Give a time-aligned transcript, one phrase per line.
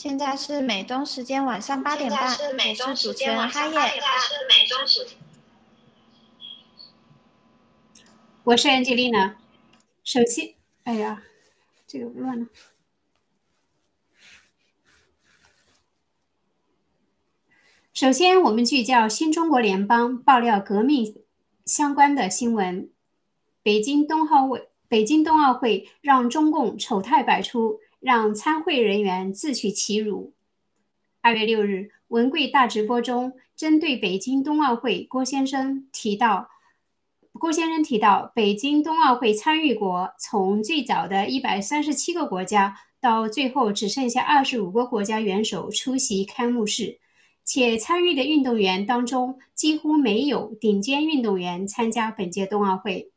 [0.00, 4.02] 现在是美东时间晚上八点半，我是主持人哈耶。
[8.44, 9.34] 我是 Angelina。
[10.02, 10.54] 首先，
[10.84, 11.22] 哎呀，
[11.86, 12.46] 这个乱了。
[17.92, 21.22] 首先，我们聚焦新中国联邦爆料革命
[21.66, 22.90] 相关的新闻。
[23.62, 27.80] 北京冬奥会，北京冬奥会让中共丑态百出。
[28.00, 30.32] 让参会人员自取其辱。
[31.20, 36.48] 二月六日，文贵大直播中，针对北京冬奥会，郭先生提到，
[37.34, 46.98] 郭先生提到，北京冬奥会参与国从最早的一百三十七个国家，到最后只剩下二十五个国家元首出席开幕式，
[47.44, 53.12] 且参与的运动员当中几乎没有顶尖运动员参加本届冬奥会。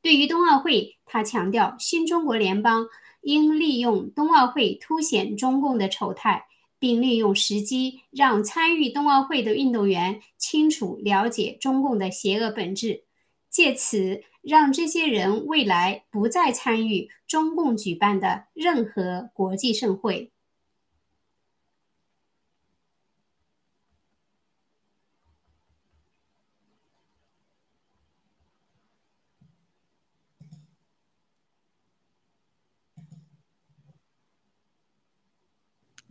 [0.00, 2.86] 对于冬奥会，他强调，新中国联邦。
[3.24, 6.44] 应利用冬奥会凸显中共的丑态，
[6.78, 13.04] 并利用时机让参与冬奥会的运动员清楚了解中共的邪恶本质，
[13.50, 20.33] 借此让这些人未来不再参与中共举办的任何国际盛会。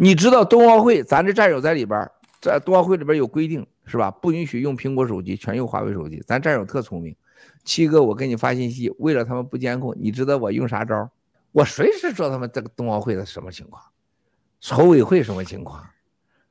[0.04, 2.12] 你知道冬奥会，咱这战友在里边，
[2.42, 4.12] 在冬奥会里边有规定，是吧？
[4.12, 6.22] 不允许用苹果手机，全用华为手机。
[6.28, 7.16] 咱战友特聪明，
[7.64, 11.10] 七哥，我给你发信息，为了他们不监控，你知道我用啥招？
[11.54, 13.82] 我随时知道他们这个冬奥会的什么情况，
[14.60, 15.82] 筹委会什么情况，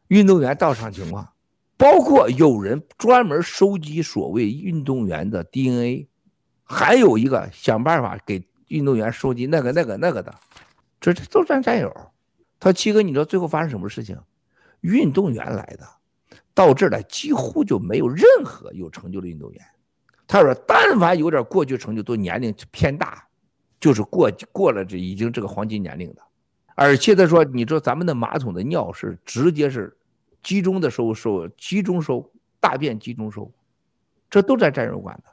[0.08, 1.28] 运动员到场情况，
[1.76, 6.08] 包括有人专门收集所谓运动员的 DNA，
[6.64, 10.34] 还有一个想办法给运动员收集那个那个那个的，
[10.98, 11.94] 这这都咱战友。
[12.62, 14.16] 他说：“七哥，你知道最后发生什么事情？
[14.82, 15.84] 运动员来的，
[16.54, 19.60] 到这儿来几乎就没有任何有成就的运动员。
[20.28, 23.26] 他说，但凡有点过去成就，都年龄偏大，
[23.80, 26.22] 就是过过了这已经这个黄金年龄的。
[26.76, 29.96] 而且他说，你知道咱们的马桶的尿是直接是
[30.40, 32.30] 集中的收收集中收
[32.60, 33.52] 大便集中收，
[34.30, 35.24] 这都在战友管的。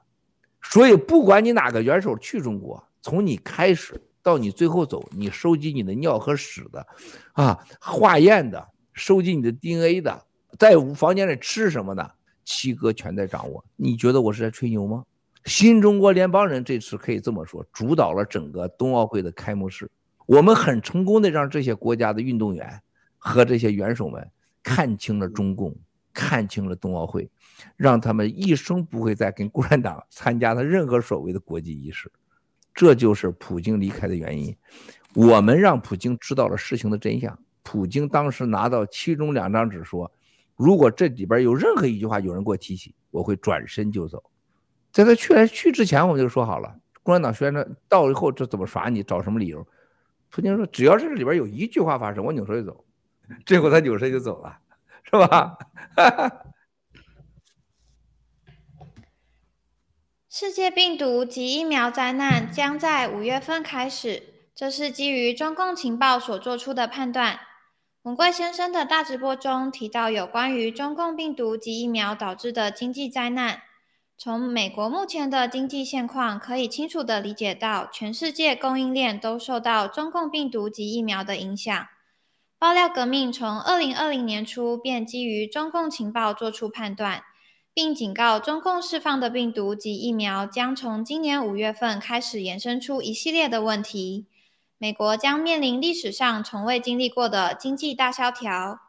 [0.63, 6.85] 所以不管你哪个元首去中国，从你开始。”到你最后走，你收集你的尿和屎的，
[7.33, 10.25] 啊，化验的，收集你的 DNA 的，
[10.57, 13.63] 在房间里吃什么的，七哥全在掌握。
[13.75, 15.03] 你觉得我是在吹牛吗？
[15.45, 19.89] 新中国联邦人这次可以这么说，主导了整个冬奥会的开幕式。
[20.25, 22.81] 我们很成功的让这些国家的运动员
[23.17, 24.29] 和这些元首们
[24.61, 25.75] 看清了中共，
[26.13, 27.27] 看清了冬奥会，
[27.77, 32.11] 让他们一生不会再跟共产党参加的任何所谓的国际仪式。
[32.79, 34.55] 这就是普京离开的原因。
[35.13, 37.37] 我们让普京知道了事情的真相。
[37.61, 40.09] 普京当时拿到其中两张纸，说
[40.55, 44.23] ：“如果这里边有任何一句话有人给我提起，我会转身就走。”
[44.93, 46.73] 在他去来去之前，我们就说好了，
[47.03, 49.67] 共产党宣传到以后这怎么耍你，找什么理由？
[50.29, 52.85] 普京说：“只要是里边有一句话发生，我扭头就走。”
[53.45, 54.57] 最后他扭身就走了，
[55.03, 55.57] 是吧？
[60.31, 64.21] 世界病毒及疫苗灾难将在五月份开始，
[64.53, 67.39] 这是基于中共情报所做出的判断。
[68.03, 73.63] 文贵先生的大直播中提到有关于中共病毒及疫苗导致的经济灾难。
[74.19, 81.87] 从美国目前的经济现况，可以清楚地理解到，全世界供应链都受到中共病毒及疫苗的影响。
[82.59, 87.23] 爆料革命从二零二零年初便基于中共情报做出判断。
[87.81, 94.27] 并警告，中共释放的病毒及疫苗将从今年五月份开始延伸出一系列的问题。
[94.77, 98.81] 美国将面临历史上从未经历过的经济大萧条。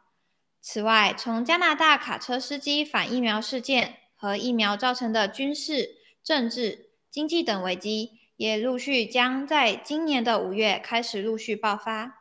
[0.59, 12.20] 此外，从加拿大卡车司机反疫苗事件和疫苗造成的军事、政治、经济等危机，也陆续将在今年的五月开始陆续爆发。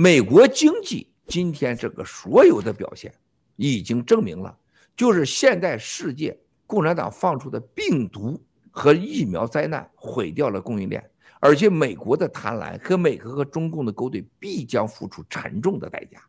[0.00, 3.12] 美国经济今天这个所有的表现，
[3.56, 4.56] 已经证明了，
[4.96, 6.38] 就是现在世界
[6.68, 8.40] 共产党放出的病毒
[8.70, 11.04] 和疫苗灾难毁掉了供应链，
[11.40, 16.22] 而且美国的贪婪和美国和中共的勾兑必将付出沉重的代价。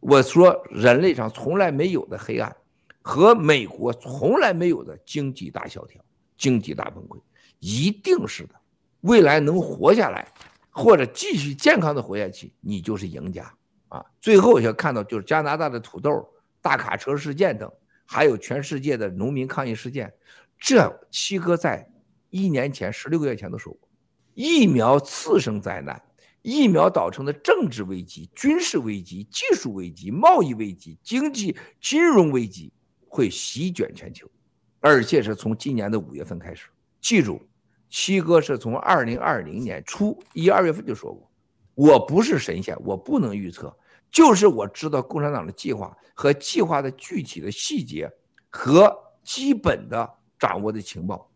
[0.00, 2.56] 我说，人类上从来没有的黑暗，
[3.02, 6.02] 和美国从来没有的经济大萧条、
[6.38, 7.20] 经济大崩溃，
[7.58, 8.54] 一定是的。
[9.02, 10.26] 未来能活下来。
[10.70, 13.52] 或者继续健康的活下去，你就是赢家。
[13.88, 16.24] 啊，最后要看到就是加拿大的土豆、
[16.62, 17.68] 大卡车事件等，
[18.06, 20.12] 还有全世界的农民抗议事件。
[20.56, 21.84] 这七哥在
[22.28, 23.88] 一年前、十六个月前都说过，
[24.34, 26.00] 疫苗次生灾难，
[26.42, 32.72] 疫苗导成的政治危机、军事危机、技术危机、贸易危机、经济金融危机
[33.08, 34.30] 会席卷全球，
[34.78, 36.68] 而且是从今年的五月份开始。
[37.00, 37.42] 记住，
[37.90, 41.30] 七哥是从二零二零年初一二月份就说过，
[41.74, 43.76] 我不是神仙，我不能预测，
[44.10, 48.10] 就是我知道共产党的计划和计划的具体的细节
[48.48, 50.16] 和基本的。
[50.40, 51.30] 掌握的情报，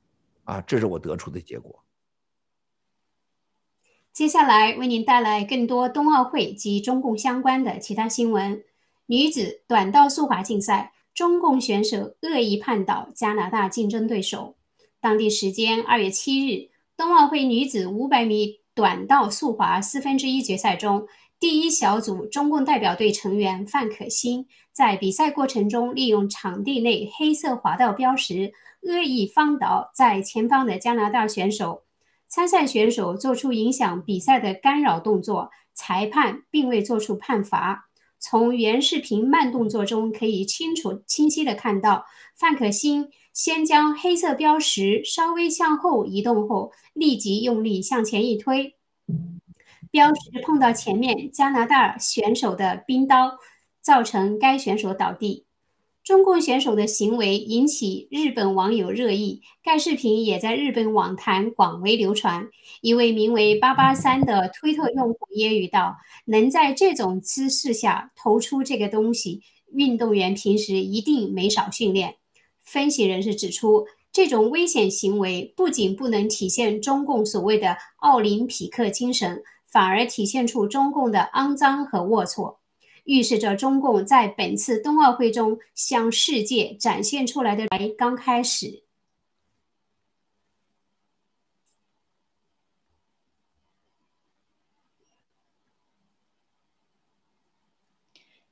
[0.44, 1.84] 啊，这是我得出的结果。
[4.14, 8.64] 接下来为您带来更多冬奥会及中共相关的其他新闻。
[9.04, 14.56] 女子短道速滑竞赛，中共选手恶意绊倒加拿大竞争对手。
[15.04, 21.06] 当地时间二月七日，冬奥会女子五百米短道速滑四分之一决赛中，
[21.38, 28.54] 第一小组中共代表队成员范可新在比赛过程中利用场地内黑色滑道标识。
[28.80, 31.82] 恶意放倒在前方的加拿大选手，
[32.26, 37.90] 参赛选手做出影响比赛的干扰动作，裁判并未作出判罚。
[38.18, 48.76] 从原视频慢动作中可以清楚清晰的看到，范可新先将黑色标识稍微向后移动后，立即用力向前一推，
[49.90, 53.40] 标识碰到前面加拿大选手的冰刀，
[53.82, 55.46] 造成该选手倒地。
[56.04, 62.48] 中共选手的行为引起日本网友热议，该视频也在日本网坛广为流传。
[62.82, 72.16] 一位名为“八八三”的推特用户揶揄道：“能在这种姿势下投出这个东西，运动员平时一定没少训练。”
[72.64, 82.56] 分析人士指出，这种危险行为不仅不能体现中共所谓的奥林匹克精神，反而体现出中共的肮脏和龌龊。
[83.04, 88.82] 预示着中共在本次冬奥会中向世界展现出来的才刚开始。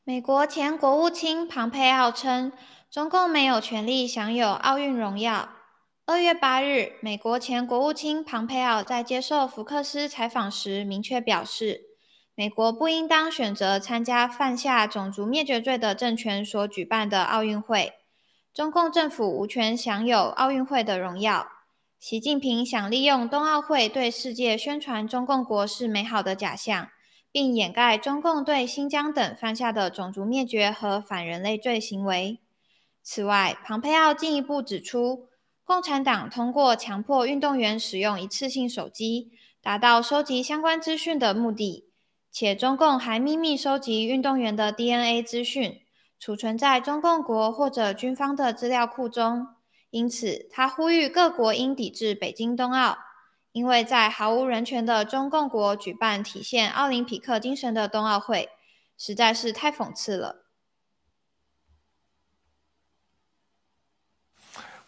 [0.05, 2.53] 美国前国务卿庞佩奥称，
[2.93, 5.49] 中共没有权利享有奥运荣耀。
[6.05, 11.85] 二月八日，美国前国务卿庞佩奥在接受福克斯采访时明确表示。
[12.35, 17.95] 美国不应当选择参加犯下种族灭绝罪的政权所举办的奥运会。
[18.53, 21.49] 中共政府无权享有奥运会的荣耀。
[21.99, 26.89] 习近平想利用冬奥会对世界宣传中共国是美好的假象，
[27.31, 32.39] 并掩盖中共对新疆等犯下的种族灭绝和反人类罪行为。
[33.03, 35.29] 此外，庞佩奥进一步指出，
[35.65, 41.89] 共产党通过强迫运动员使用一次性手机，达到收集相关资讯的目的。
[42.31, 45.83] 且中共还秘密收集运动员的 DNA 资讯，
[46.19, 49.49] 储存在中共国或者军方的资料库中。
[49.91, 52.97] 因此，他呼吁各国应抵制北京冬奥，
[53.53, 58.49] 因为在毫无人权的中共国举办体现奥林匹克精神的冬奥会，
[58.97, 60.42] 实在是太讽刺了。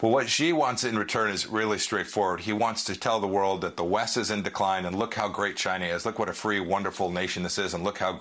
[0.04, 2.40] Well, what Xi wants in return is really straightforward.
[2.40, 5.28] He wants to tell the world that the West is in decline and look how
[5.28, 6.04] great China is.
[6.04, 8.20] Look what a free, wonderful nation this is, and look how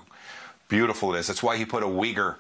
[0.70, 1.28] beautiful it is.
[1.28, 2.38] That's why he put a Uyghur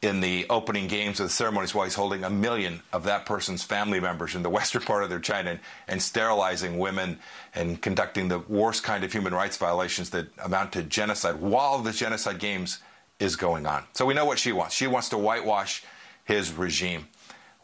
[0.00, 3.64] in the opening games of the ceremonies while he's holding a million of that person's
[3.64, 7.18] family members in the western part of their China and, and, sterilizing women
[7.52, 11.90] and conducting the worst kind of human rights violations that amount to genocide while the
[11.90, 12.78] genocide games
[13.18, 13.82] is going on.
[13.92, 14.72] So we know what she wants.
[14.72, 15.82] She wants to whitewash
[16.24, 17.08] his regime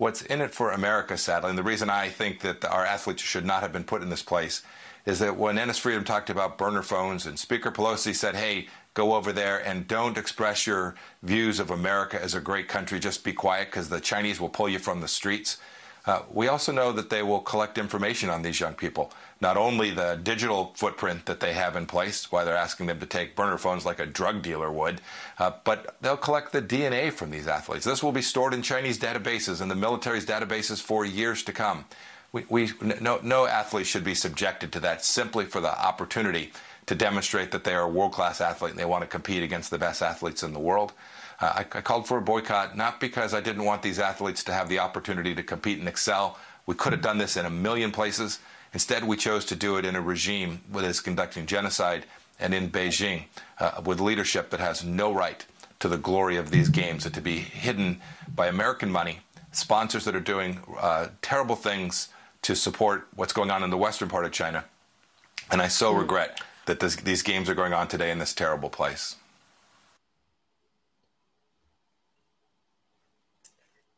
[0.00, 3.44] what's in it for America, sadly, and the reason I think that our athletes should
[3.44, 4.62] not have been put in this place
[5.04, 9.12] is that when Ennis Freedom talked about burner phones and Speaker Pelosi said, hey, go
[9.12, 13.34] over there and don't express your views of America as a great country, just be
[13.34, 15.58] quiet because the Chinese will pull you from the streets.
[16.06, 19.90] Uh, we also know that they will collect information on these young people, not only
[19.90, 23.58] the digital footprint that they have in place, why they're asking them to take burner
[23.58, 25.00] phones like a drug dealer would,
[25.38, 27.84] uh, but they'll collect the DNA from these athletes.
[27.84, 31.84] This will be stored in Chinese databases and the military's databases for years to come.
[32.32, 36.52] We, we no, no athlete should be subjected to that simply for the opportunity
[36.86, 39.78] to demonstrate that they are a world-class athlete and they want to compete against the
[39.78, 40.92] best athletes in the world.
[41.40, 44.52] Uh, I, I, called for a boycott not because I didn't want these athletes to
[44.52, 46.38] have the opportunity to compete and excel.
[46.66, 48.38] We could have done this in a million places.
[48.72, 52.04] Instead, we chose to do it in a regime that is conducting genocide
[52.38, 53.24] and in Beijing
[53.58, 55.44] uh, with leadership that has no right
[55.80, 58.00] to the glory of these games and to be hidden
[58.34, 59.20] by American money,
[59.50, 62.08] sponsors that are doing uh, terrible things
[62.42, 64.64] to support what's going on in the western part of China.
[65.50, 68.70] And I so regret that this, these games are going on today in this terrible
[68.70, 69.16] place.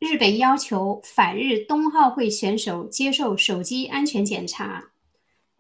[0.03, 4.91] 日本要求反日冬奥会选手接受手机安全检查。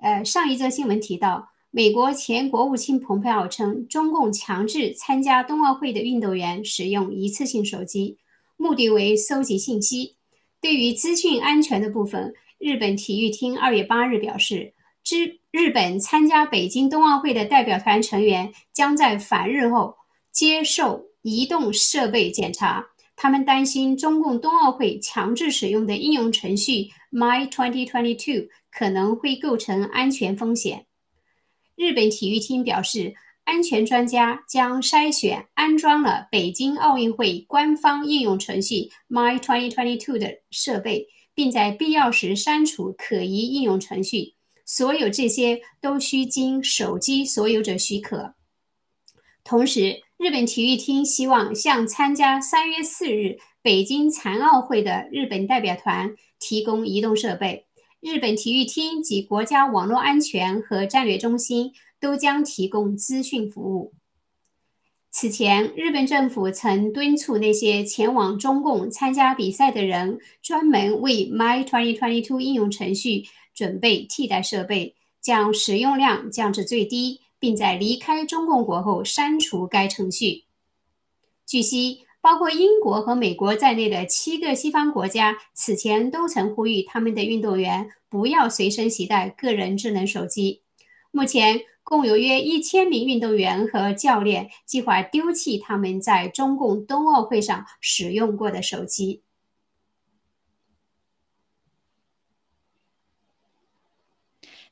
[0.00, 8.18] 呃，上一则新闻提到，美国前国务卿蓬佩奥称，中共强制参加冬奥会的运动员使用一次性手机，
[8.56, 10.16] 目的为搜集信息。
[10.60, 19.94] 对于资讯安全的部分，日本体育厅二月八日表示，之日本参加北京冬奥会的代表团成员将在返日后
[20.32, 22.88] 接受移动设备检查。
[23.14, 30.86] 他们担心中共冬奥会强制使用的应用程序 My 2022可能会构成安全风险。
[31.76, 33.14] 日本体育厅表示，
[33.44, 44.34] 安全专家将筛选安装了北京奥运会官方应用程序 My 2022的设备，并在必要时删除可疑应用程序。
[44.64, 48.34] 所有这些都需经手机所有者许可。
[49.44, 57.66] 同时，日本体育厅希望向参加三月四日北京残奥会的日本代表团提供移动设备。
[57.98, 63.94] 日本体育厅及国家网络安全和战略中心都将提供资讯服务。
[65.10, 77.22] 此前，日本政府曾敦促那些前往中共参加比赛的人专门为 My 2022应用程序准备替代设备，将使用量降至最低。
[77.42, 80.44] 并在离开中共国后删除该程序。
[81.44, 90.62] 据悉，包括英国和美国在内的七个西方国家此前都曾呼吁他们的运动员不要随身携带个人智能手机。
[91.10, 99.22] 目前，共有约一千名运动员和教练计划丢弃他们在中共冬奥会上使用过的手机。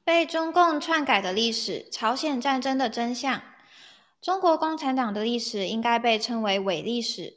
[0.05, 3.43] 被中共篡改的历史，朝鲜战争的真相。
[4.21, 7.37] 中国共产党的历史应该被称为伪历史。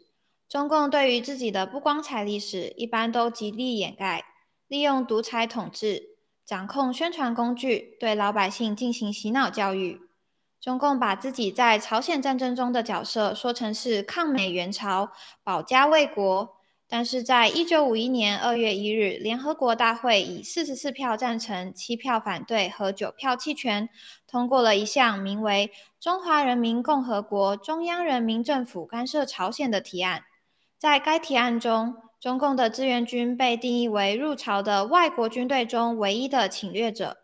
[0.50, 4.26] 中共对于自己的不光彩历史，一般都极力掩盖，
[4.68, 10.02] 利用独裁统治，掌控宣传工具，对老百姓进行洗脑教育。
[10.60, 15.12] 中共把自己在朝鲜战争中的角色说成是抗美援朝、
[15.44, 16.53] 保家卫国。
[16.96, 23.90] 但是在一九五一年二月一日，联合国大会以四十四票赞成、七票反对和九票弃权，
[24.28, 30.22] 通过了一项名为《中华人民共和国中央人民政府干涉朝鲜》的提案。
[30.78, 37.18] 在该提案中，中共的志愿军被定义为入朝的外国军队中唯一的侵略者。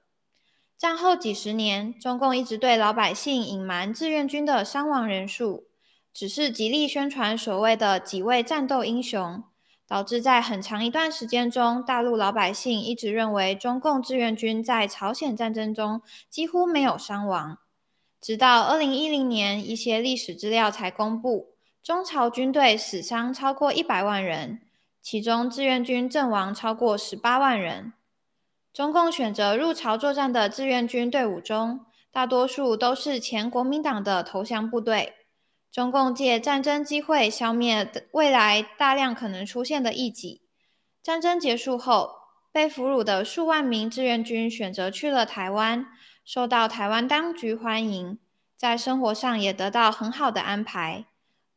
[0.79, 5.67] 战后几十年，中共一直对老百姓隐瞒志愿军的伤亡人数，
[6.11, 9.43] 只是极力宣传所谓的几位战斗英雄。
[9.89, 17.57] 导致在很长一段时间中，大陆老百姓一直认为中共志愿军在朝鲜战争中几乎没有伤亡。
[18.21, 24.61] 直到二零一零年，一些历史资料才公布，中朝军队死伤超过一百万人，
[25.01, 27.93] 其中志愿军阵亡超过十八万人。
[28.71, 31.79] 中共选择入朝作战的志愿军队伍中，
[32.11, 35.15] 大多数都是前国民党的投降部队。
[35.71, 40.41] 中共借战争机会消灭未来大量可能出现的异己。
[41.03, 42.15] 战争结束后，
[42.51, 45.85] 被俘虏的数万名志愿军选择去了台湾，
[46.25, 48.17] 受到台湾当局欢迎，
[48.57, 51.05] 在生活上也得到很好的安排。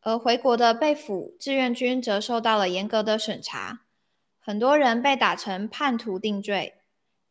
[0.03, 3.81] 而回国的被俘志愿军则受到了严格的审查，
[4.39, 6.75] 很多人被打成叛徒定罪。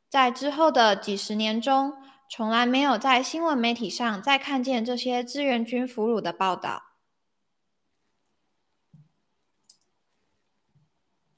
[0.09, 1.93] 在之后的几十年中，
[2.33, 6.83] 从来没有在新闻媒体上再看见这些志愿军俘虏的报道。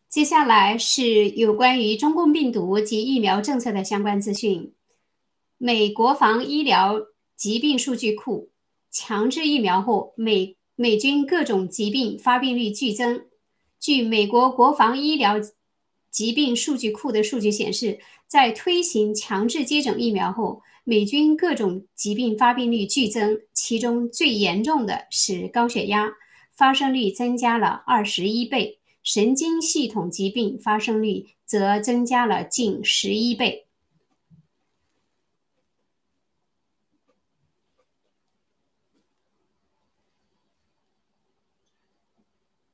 [0.08, 4.76] 接下来是有关于中共病毒及疫苗政策的相关资讯。
[5.58, 7.02] 美国防医疗
[7.36, 8.52] 疾病数据库
[8.92, 13.26] 强制疫苗后，美美军各种疾病发病率剧增。
[13.80, 15.38] 据美国国防医疗
[16.12, 26.12] 疾病数据库的数据显示，在推行强制接种疫苗后，美军各种疾病发病率剧增，其中最严重的是高血压，
[26.52, 33.65] 发生率增加了二十一倍；神经系统疾病发生率则增加了近十一倍。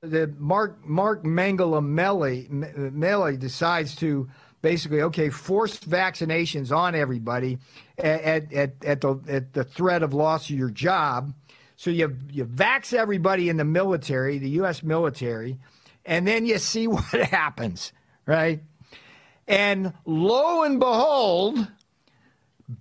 [0.02, 4.30] The Mark Mark Mangala Melly decides to
[4.62, 7.60] basically okay force vaccinations on everybody
[7.98, 11.34] at, at, at the at the threat of loss of your job.
[11.76, 15.60] So you you vax everybody in the military the US military
[16.06, 17.94] and then you see what happens
[18.26, 18.62] right?
[19.48, 21.68] And lo and behold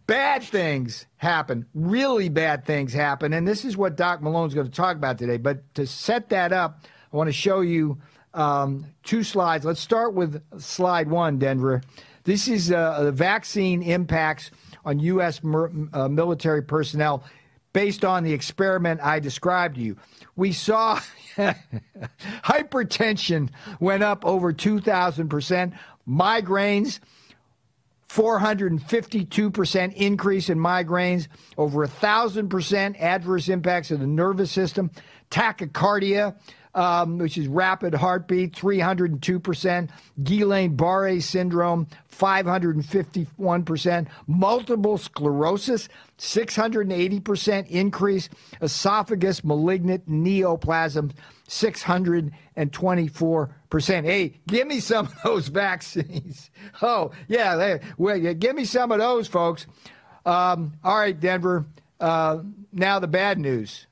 [0.07, 3.33] bad things happen really bad things happen.
[3.33, 5.39] And this is what Doc Malone's going to talk about today.
[5.39, 7.99] But to set that up I want to show you
[8.39, 9.65] um, two slides.
[9.65, 11.83] Let's start with slide one, Denver.
[12.25, 14.51] This is uh, the vaccine impacts
[14.85, 15.43] on U.S.
[15.43, 17.25] Mer- uh, military personnel
[17.73, 19.97] based on the experiment I described to you.
[20.37, 21.01] We saw
[22.45, 25.73] hypertension went up over 2,000%,
[26.09, 27.01] migraines
[28.09, 34.91] 452% increase in migraines, over a 1,000% adverse impacts of the nervous system,
[35.31, 36.35] tachycardia,
[36.75, 39.89] um, which is rapid heartbeat, 302%,
[40.23, 48.29] Guillain-Barré syndrome, 551%, multiple sclerosis, 680% increase,
[48.61, 51.13] esophagus malignant neoplasm,
[51.49, 54.05] 624%.
[54.05, 56.51] Hey, give me some of those vaccines.
[56.83, 59.67] Oh, yeah, they, well, give me some of those, folks.
[60.27, 61.65] Um, all right, Denver.
[62.01, 62.39] Uh,
[62.73, 63.87] now the bad news.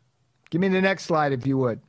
[0.50, 1.80] Give me the next slide, if you would.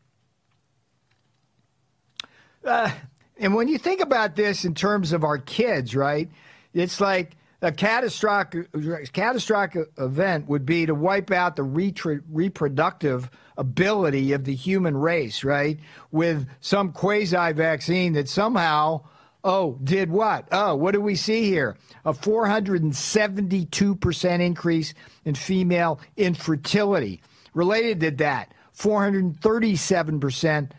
[2.68, 2.92] Uh,
[3.40, 6.28] and when you think about this in terms of our kids, right?
[6.74, 8.68] It's like a catastrophic
[9.14, 15.80] catastrophic event would be to wipe out the reproductive ability of the human race, right?
[16.12, 19.02] With some quasi vaccine that somehow,
[19.44, 20.48] oh, did what?
[20.52, 21.76] Oh, what do we see here?
[22.06, 24.94] A 472% increase
[25.26, 27.22] in female infertility.
[27.54, 30.72] Related to that, 437%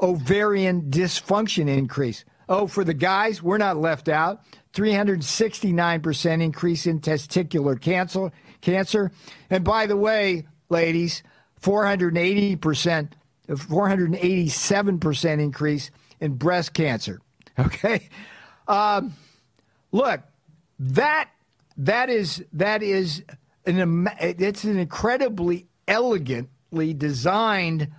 [0.00, 2.24] ovarian dysfunction increase.
[2.48, 4.42] Oh, for the guys, we're not left out.
[4.72, 8.30] 369% increase in testicular cancer.
[8.60, 9.10] Cancer.
[9.50, 11.22] And by the way, ladies,
[11.60, 13.12] 480%,
[13.48, 17.20] 487% increase in breast cancer.
[17.58, 18.08] Okay.
[18.68, 19.14] Um,
[19.90, 20.20] look,
[20.78, 21.28] that
[21.76, 23.24] that is that is
[23.66, 27.90] an it's an incredibly elegantly designed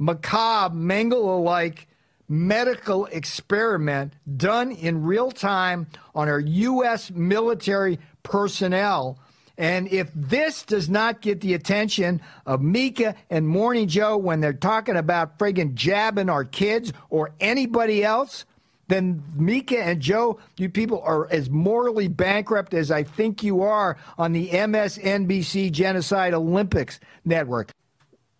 [0.00, 1.86] macabre Mengele like
[2.28, 7.10] medical experiment done in real time on our U.S.
[7.10, 9.18] military personnel.
[9.58, 14.54] And if this does not get the attention of Mika and Morning Joe when they're
[14.54, 18.46] talking about friggin' jabbing our kids or anybody else,
[18.88, 23.98] then Mika and Joe, you people are as morally bankrupt as I think you are
[24.16, 27.70] on the MSNBC Genocide Olympics Network.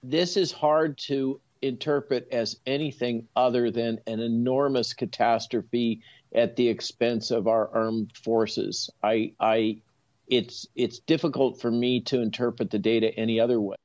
[0.03, 6.02] This is hard to interpret as anything other than an enormous catastrophe
[6.34, 8.90] at the expense of our armed forces.
[9.02, 9.82] I, I,
[10.28, 13.78] it's it's difficult for me to interpret the data any other way.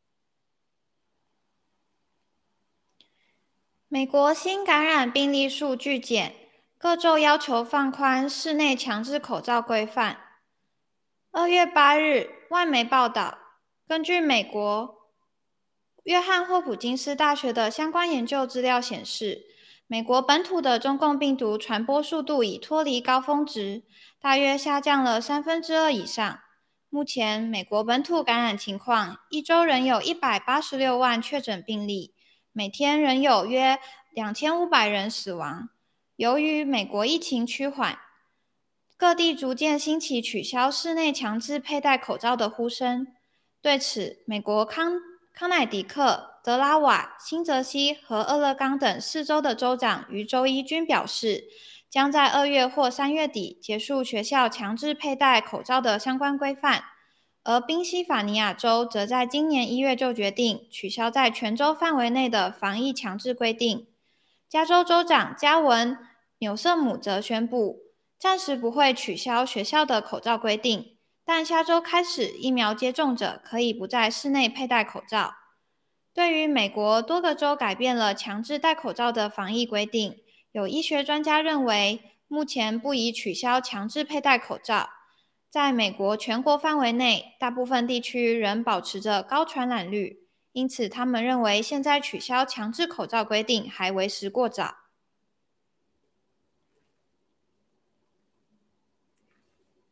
[3.89, 6.35] 美国新感染病例数据减，
[6.79, 10.19] 各州要求放宽室内强制口罩规范。
[11.33, 13.39] 二月八日，外媒报道，
[13.87, 14.94] 根据美国
[16.06, 19.46] 约翰霍普金斯大学的相关研究资料显示，
[19.88, 23.82] 美国本土的中共病毒传播速度已脱离高峰值，
[24.22, 26.40] 大约下降了三分之二以上。
[26.90, 32.14] 目前，美国本土感染情况，一周仍有一百八十六万确诊病例，
[32.52, 33.80] 每天仍有约
[34.14, 35.70] 两千五百人死亡。
[36.18, 37.98] 由于美国疫情趋缓，
[38.96, 43.08] 各地逐渐兴起取消室内强制佩戴口罩的呼声。
[43.60, 44.94] 对此，美国康
[45.38, 51.44] 康乃狄克、德拉瓦、新泽西和俄勒冈等四州的州长于周一均表示，
[51.90, 56.86] 将在二月或三月底结束学校强制佩戴口罩的相关规范。
[57.44, 63.88] 而宾夕法尼亚州则在今年一月就决定取消在全州范围内的防疫强制规定。
[64.48, 65.96] 加州州长加文·
[66.38, 67.82] 纽瑟姆则宣布，
[68.18, 70.95] 暂时不会取消学校的口罩规定。
[71.28, 75.34] 但下周开始，疫苗接种者可以不在室内佩戴口罩。
[76.14, 80.18] 对于美国多个州改变了强制戴口罩的防疫规定，
[80.52, 84.92] 有医学专家认为，目前不宜取消强制佩戴口罩。
[85.50, 94.76] 在美国全国范围内，大部分地区仍保持着高传染率，因此他们认为现在取消强制口罩规定还为时过早。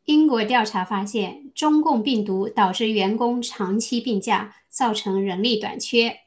[0.06, 6.18] 英国调查发现，中共病毒导致员工长期病假，造成人力短缺。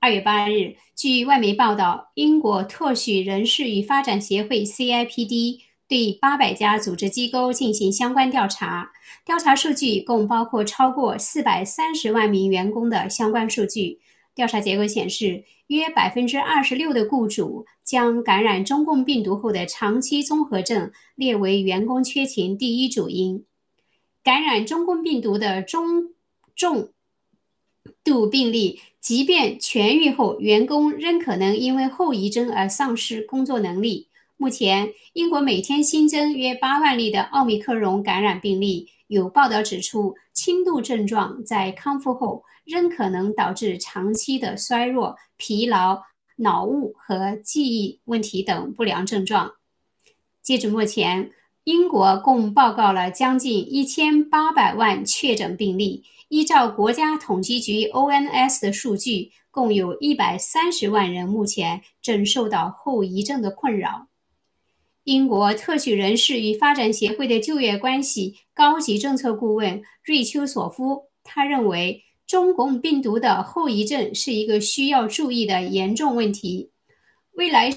[0.00, 8.90] 二月八日，据外媒报道，英国特许人事与发展协会 （CIPD） 对八百家组织机构进行相关调查，
[9.24, 14.00] 调查数据共包括超过四百三十万名员工的相关数据。
[14.34, 23.44] 调查结果显示，约百分之二十六的雇主将感染中共病毒后的长期综合症列为员工缺勤第一主因。
[24.22, 26.10] 感染中共病毒的中
[26.54, 26.90] 重
[28.02, 34.08] 度病例即便痊愈后，员工仍可能因为后遗症而丧失工作能力。
[34.36, 38.88] 目前，英国每天新增约八万例的奥密克戎感染病例。
[39.06, 46.02] 有报道指出，轻度症状在康复后仍可能导致长期的衰弱、疲劳、
[46.36, 49.54] 脑雾和记忆问题等不良症状。
[50.42, 51.32] 截至目前，
[51.64, 56.04] 英国共报告了将近一千八百万确诊病例。
[56.28, 64.08] 依照国家统计局 ONS 的数据，共有一百三十万人目前正受到后遗症的困扰。
[65.06, 76.72] 英国特许人士与发展协会的就业关系高级政策顾问瑞秋索夫，他认为中共病毒的后遗症是一个需要注意的严重问题，
[77.34, 77.70] 未来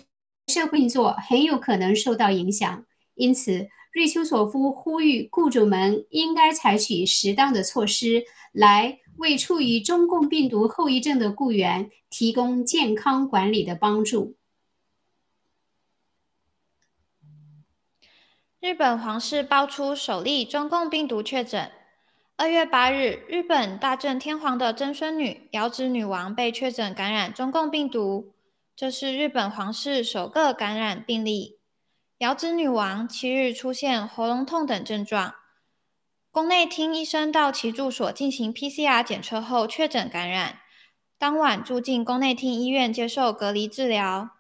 [0.48, 2.84] 社会运作很有可能受到影响。
[3.14, 14.39] 因此，瑞秋索夫呼吁雇主们应该采取适当的措施，来为处于中共病毒后遗症的雇员提供健康管理的帮助。
[18.62, 21.72] 日本皇室爆出首例中共病毒确诊。
[22.36, 28.34] 二月八日，日本大正天皇的曾孙女遥子女王被确诊感染中共病毒，
[28.76, 31.60] 这是日本皇室首个感染病例。
[32.18, 35.36] 遥子女王七日出现喉咙痛等症状，
[36.30, 40.60] 宫内厅医生到其住所进行 PCR 检测后确诊感染，
[41.18, 44.32] 当晚住进宫内厅医院接受隔离治疗。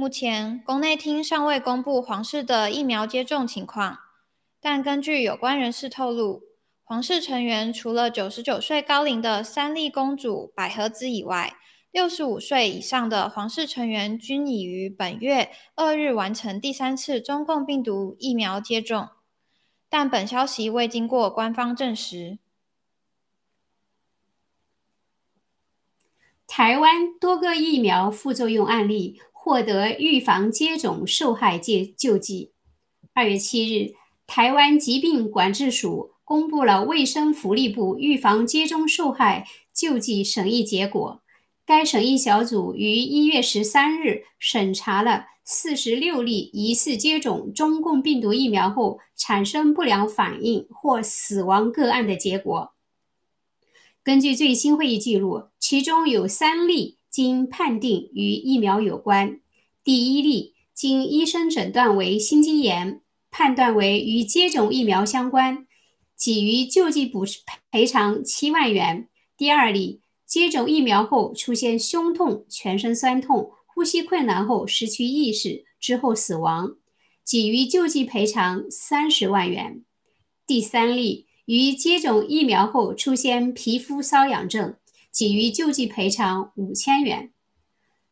[0.00, 3.98] 目前，宫内厅尚未公布皇室的疫苗接种情况，
[4.58, 6.40] 但根据有关人士透露，
[6.82, 11.54] 皇室成员除了九十九岁高龄的三笠公主百合子以外，
[11.90, 19.10] 六十五岁以上的皇室成员均已于本月二日完成第三次中共病毒疫苗接种，
[19.90, 22.38] 但本消息未经过官方证实。
[26.46, 29.20] 台湾多个疫苗副作用案例。
[29.42, 32.52] 获得预防接种受害借救济。
[33.14, 33.94] 二月七日，
[34.26, 41.22] 台湾疾病管制署公布了卫生福利部预防接种受害救济审议结果。
[41.64, 52.74] 该审议小组于一月十三日审查了四十六例疑似接种中共病毒疫苗后产生不良反应或死亡个案的结果。
[54.04, 56.99] 根据最新会议记录，其中有三例。
[57.10, 59.40] 经判定与疫苗有关，
[59.82, 65.66] 第一例经医生诊断为心肌炎，判断为与接种疫苗相关，
[66.16, 67.24] 给予救济补
[67.70, 69.08] 赔偿七万元。
[69.36, 76.76] 第二例接种疫苗后出现胸痛、全身酸痛、呼吸困难后失去意识之后死亡，
[77.26, 79.84] 给予救济赔偿三十万元。
[80.46, 84.76] 第三例于接种疫苗后出现皮肤瘙痒症。
[85.12, 87.32] 给予救济赔偿五千元。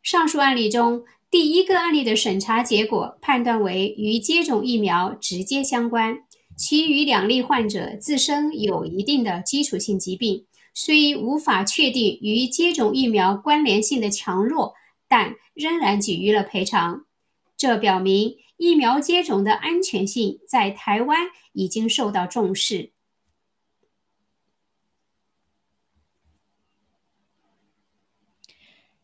[0.02, 6.20] 上述案例中，第一个案例的审查结果判断为与接种疫苗直接相关，
[6.56, 14.74] 其余两例患者自身有一定的基础性疾病，虽无法确定与接种疫苗关联性的强弱，
[15.08, 17.04] 但仍然给予了赔偿。
[17.56, 22.92] 这表明疫苗接种的安全性在台湾已经受到重视。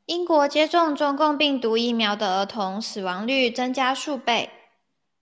[0.07, 4.51] 英国接种中共病毒疫苗的儿童死亡率增加数倍。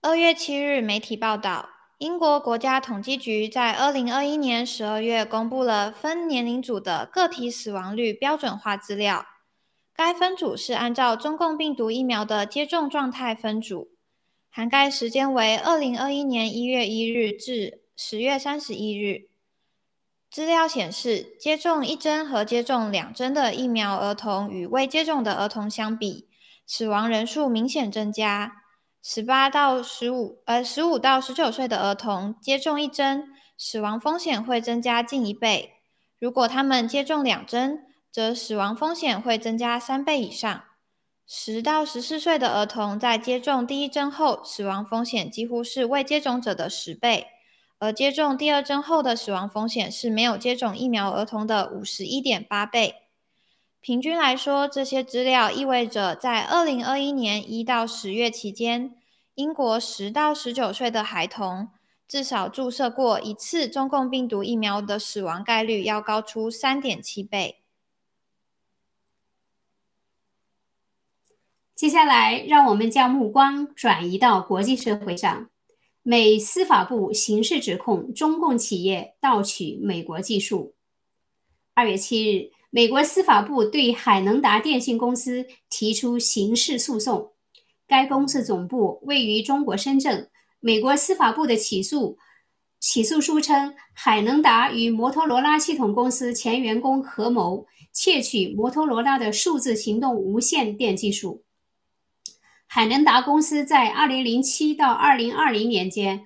[0.01, 1.69] 二月七日，媒体报道，
[1.99, 9.25] 英国国家统计局在二零二一年十二月公布了分年龄组的个体死亡率标准化资料。
[9.95, 13.87] 该分组是按照中共病毒疫苗的接种状态分组，
[14.49, 19.29] 涵盖时间为二零二一年一月一日至十月三十一日。
[20.33, 26.27] 资料显示，接种一针和接种两针的疫苗儿童与未接种的儿童相比，
[26.65, 28.63] 死亡人数明显增加。
[28.99, 33.27] 十八到十五呃十五到十九岁的儿童接种一针，
[33.59, 35.69] 死亡风险会增加近一倍；
[36.19, 40.63] 如果他们接种两针，则死亡风险会增加三倍以上。
[41.27, 47.27] 十到十四岁的儿童在接种第一针后，死亡风险几乎是未接种者的十倍。
[47.83, 52.95] 而接种第二针后的死亡风险是没有接种疫苗儿童的五十一点八倍。
[53.81, 58.95] 平均来说，这些资料意味着在二零二一年一到十月期间，
[59.35, 61.71] 英国十到十九岁的孩童
[62.07, 67.59] 至少注射过一次中共病毒疫苗的死亡概率要高出三点七倍。
[71.75, 75.49] 接下来，让我们将目光转移到国际社会上。
[76.05, 80.75] 美司法部刑事指控中共企业盗取美国技术。
[81.73, 87.31] 二月七日，美国司法部对海能达电信公司提出刑事诉讼。
[87.87, 90.29] 该公司总部位于中国深圳。
[90.59, 92.17] 美国司法部的起诉
[92.81, 101.45] 起诉书称，海能达与摩托罗拉系统公司前员工合谋窃取摩托罗拉的数字行动无线电技术。
[102.75, 106.25] 海能达公司在2007到2020年间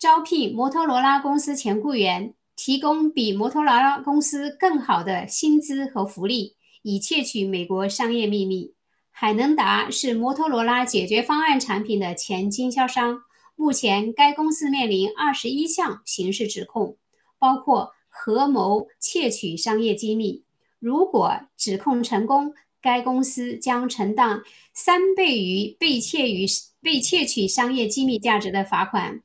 [0.00, 2.34] 招聘摩托罗拉公司前雇员。
[2.56, 8.74] 提供比摩托罗拉公司更好的薪资和福利，以窃取美国商业秘密。
[9.12, 13.20] 海能达是摩托罗拉解决方案产品的前经销商。
[13.54, 16.96] 目前，该公司面临二十一项刑事指控，
[17.38, 20.42] 包括合谋窃取商业机密。
[20.80, 26.46] 如果指控成功，该公司将承担三倍于被窃于
[26.80, 29.22] 被窃取商业机密价值的罚款。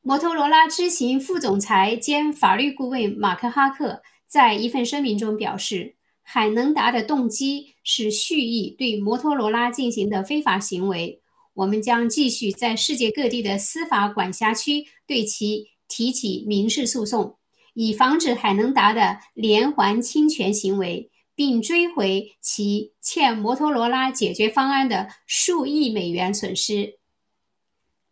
[0.00, 11.20] 摩托罗拉执行副总裁兼法律顾问马克·哈克在一份声明中表示，海能达的动机是蓄意对摩托罗拉进行的非法行为。
[11.54, 17.36] 我们将继续在世界各地的司法管辖区对其提起民事诉讼，
[17.74, 26.98] 以防止海能达的连环侵权行为，并追回其欠摩托罗拉解决方案的数亿美元损失。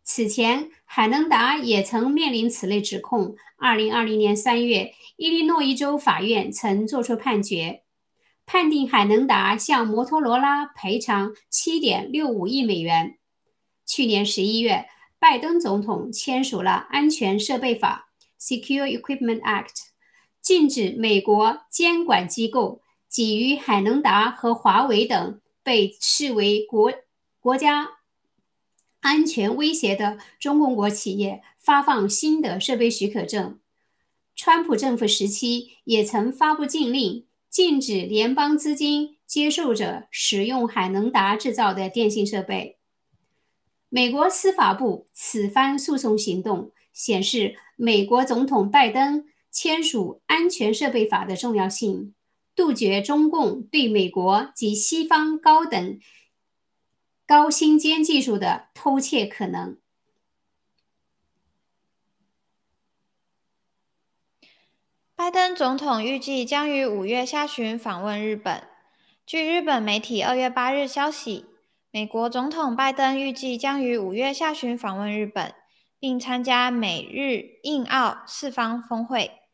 [0.01, 3.35] 此前，海能达也曾面临此类指控。
[3.57, 7.83] 二零二零年三月，伊利诺伊州法院曾作出判决，
[8.45, 13.17] 判定海能达向摩托罗拉赔偿七点六五亿美元。
[13.85, 14.85] 去年十一月，
[15.19, 18.07] 拜登总统签署了《安全设备法》
[18.41, 19.87] （Secure Equipment Act），
[20.41, 26.93] 禁止美国监管机构给予海能达和华为等被视为国
[27.39, 27.97] 国家。
[28.99, 33.59] 安全威胁的中共国企业发放新的设备许可证。
[34.35, 42.77] 川普政府时期也曾发布禁令，禁止联邦资金接受者使用海能达制造的电信设备。
[43.89, 52.13] 美国司法部此番诉讼行动显示，美国总统拜登签署安全设备法的重要性，
[52.57, 55.99] 杜绝中共对美国及西方高等。
[57.27, 59.77] 高新尖技术的偷窃可能。
[65.15, 68.63] 拜登总统预计将于五月下旬访问日本。
[69.25, 71.45] 据日本媒体二月八日消息，
[71.91, 75.53] 美国总统拜登预计将于五月下旬访问日本，
[75.99, 79.46] 并参加美日印澳四方峰会。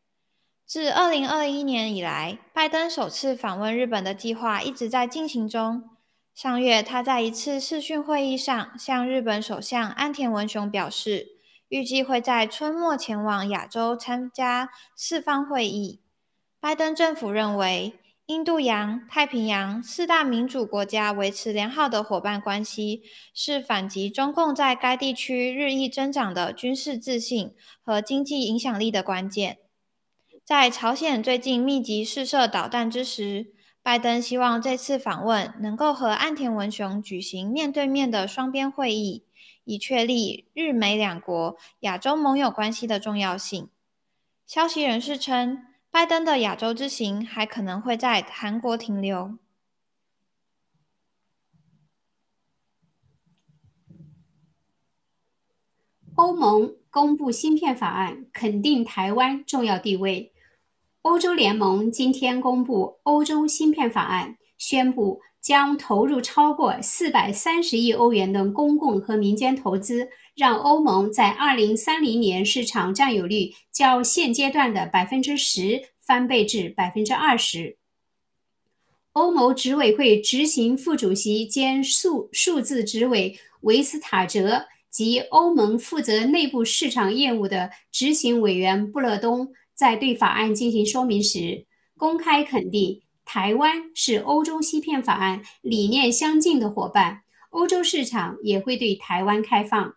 [0.65, 5.89] 自二零二一年以来，拜登首次访问日本的计划一直在进行中。
[6.33, 11.27] 上月，他在一次视讯会议上向日本首相安田文雄表示，
[11.67, 16.01] 预计会在春末前往亚洲参加四方会议。
[16.59, 23.03] 拜登政府认为，印度洋、太平洋四大民主国家维持良好的伙伴关系，
[23.35, 29.59] 是反击中共在该地区日益增长的军事自信和经济影响力的关键。
[30.45, 39.23] 在朝鲜最近密集试射导弹之时，拜登希望这次访问能够和岸田文雄举行面对面的双边会议，
[39.63, 43.69] 以确立日美两国亚洲盟友关系的重要性。
[44.45, 49.37] 消息人士称，拜登的亚洲之行还可能会在韩国停留。
[56.15, 60.32] 欧盟公布芯片法案，肯定台湾重要地位。
[61.03, 77.77] 欧洲联盟今天公布《欧洲芯片法案》，宣布将投入超过四百三十亿欧元的公共和民间投资，让欧盟在二零三零年市场占有率较现阶段的百分之十翻倍至百分之二十。
[79.11, 89.51] 欧盟执委会执行副主席兼数数字执委维斯塔泽及欧盟负责内部市场业务的执行委员布勒东。
[89.75, 91.65] 在对法案进行说明时，
[91.97, 99.95] 公开肯定台湾是欧洲芯片法案理念相近的伙伴，欧洲市场也会对台湾开放。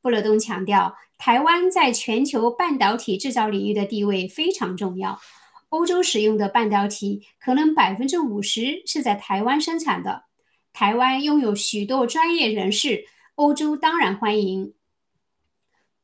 [0.00, 5.18] 布勒东强调，台湾在全球半导体制造领域的地位非常重要，
[5.70, 10.26] 欧洲使用的半导体可能百分之五十是在台湾生产的，
[10.72, 14.74] 台湾拥有许多专业人士，欧洲当然欢迎。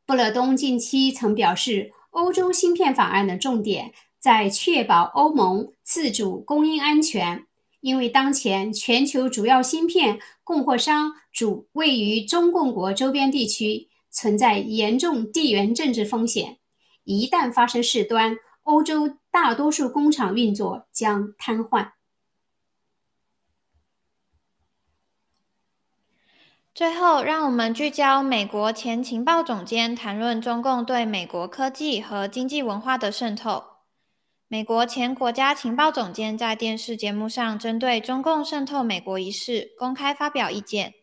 [0.05, 1.93] 布勒东近期曾表示。
[2.13, 7.47] 欧洲芯片法案的重点在确保欧盟自主供应安全，
[7.81, 16.59] 因为当前全球主要芯片供货商主位于中共国周边地区，存在严重地缘政治风险。
[17.05, 21.93] 一旦发生事端，欧洲大多数工厂运作将瘫痪。
[26.75, 33.65] 最后，让我们聚焦美国前情报总监谈论中共对美国科技和经济文化的渗透。
[34.49, 40.95] 美国前国家情报总监在电视节目上针对中共渗透美国一事公开发表意见。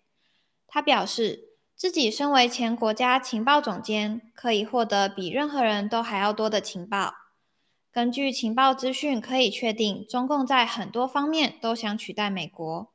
[0.67, 7.13] 他表示，自己身为前国家情报总监，可以获得比任何人都还要多的情报。
[7.91, 12.91] 根据情报资讯，可以确定中共在很多方面都想取代美国，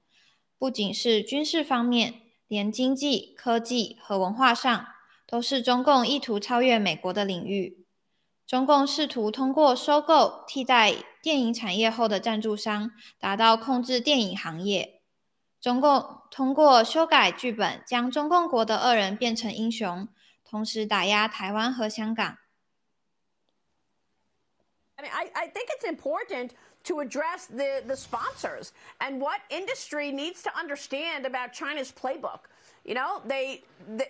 [0.59, 2.23] 不仅是军事方面。
[2.47, 4.87] 连经济、科技和文化上，
[5.27, 7.85] 都是中共意图超越美国的领域。
[8.47, 15.01] 中共试图通过收购替代电影产业后的赞助商，达到控制电影行业。
[15.61, 20.07] 中共通过修改剧本，将中共国的恶人变成英雄，
[20.45, 22.37] 同时打压台湾和香港。
[24.97, 26.51] I mean, I, I think it's important.
[26.85, 32.41] To address the, the sponsors and what industry needs to understand about China's playbook.
[32.85, 33.65] You know, they,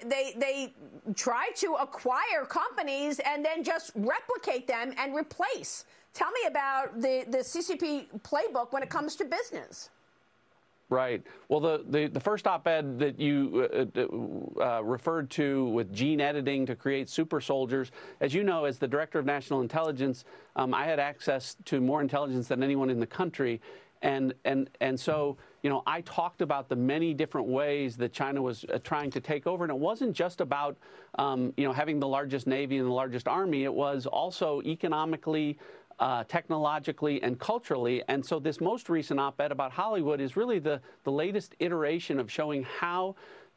[0.05, 0.75] they, they
[1.15, 5.85] try to acquire companies and then just replicate them and replace.
[6.13, 9.91] Tell me about the, the CCP playbook when it comes to business.
[10.91, 11.23] Right.
[11.49, 16.21] Well, the, the, the first op ed that you uh, uh, referred to with gene
[16.21, 20.25] editing to create super soldiers, as you know, as the director of national intelligence,
[20.57, 23.63] um, I had access to more intelligence than anyone in the country.
[24.03, 28.43] And, and, and so, you know, I talked about the many different ways that China
[28.43, 29.65] was uh, trying to take over.
[29.65, 30.77] And it wasn't just about,
[31.19, 33.65] um, you know, having the largest navy and the largest army.
[33.65, 35.59] It was also economically
[35.99, 38.03] uh, technologically and culturally.
[38.09, 42.31] And so this most recent op-ed about Hollywood is really the, the latest iteration of
[42.31, 43.17] showing how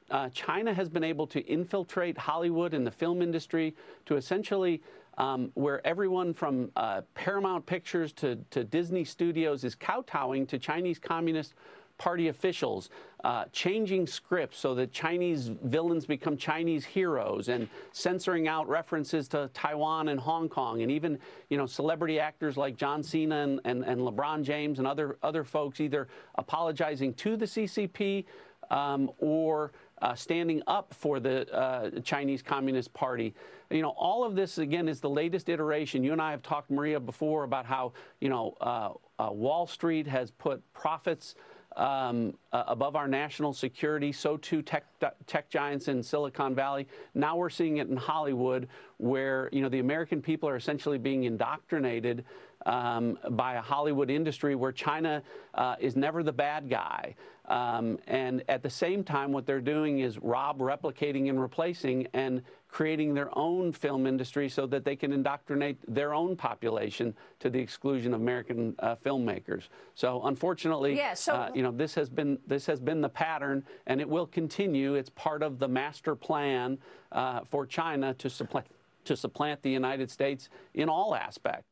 [0.09, 3.75] uh, China has been able to infiltrate Hollywood and the film industry
[4.05, 4.81] to essentially
[5.17, 10.99] um, where everyone from uh, Paramount Pictures to, to Disney Studios is kowtowing to Chinese
[10.99, 11.55] Communist
[11.97, 12.89] Party officials,
[13.23, 19.49] uh, changing scripts so that Chinese villains become Chinese heroes, and censoring out references to
[19.53, 21.17] Taiwan and Hong Kong, and even
[21.49, 25.43] you know celebrity actors like John Cena and, and, and LeBron James and other other
[25.43, 28.25] folks either apologizing to the CCP
[28.69, 29.71] um, or
[30.01, 33.33] uh, standing up for the uh, Chinese Communist Party.
[33.69, 36.03] You know, all of this again is the latest iteration.
[36.03, 38.89] You and I have talked, Maria, before about how you know uh,
[39.19, 41.35] uh, Wall Street has put profits
[41.77, 44.11] um, uh, above our national security.
[44.11, 44.85] So too tech,
[45.27, 46.87] tech giants in Silicon Valley.
[47.13, 48.67] Now we're seeing it in Hollywood,
[48.97, 52.25] where you know the American people are essentially being indoctrinated
[52.65, 55.21] um, by a Hollywood industry where China
[55.53, 57.15] uh, is never the bad guy.
[57.45, 62.41] Um, and at the same time, what they're doing is rob, replicating, and replacing, and
[62.68, 67.58] creating their own film industry so that they can indoctrinate their own population to the
[67.58, 69.68] exclusion of American uh, filmmakers.
[69.94, 73.62] So unfortunately, yeah, so uh, you know, this has been this has been the pattern,
[73.86, 74.94] and it will continue.
[74.94, 76.78] It's part of the master plan
[77.12, 78.66] uh, for China to supplant
[79.04, 81.66] to supplant the United States in all aspects.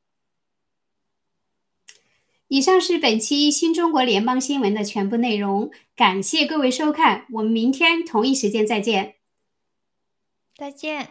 [2.48, 9.14] 以上是本期新中国联邦新闻的全部内容，感谢各位收看，我们明天同一时间再见。
[10.57, 11.09] 再见。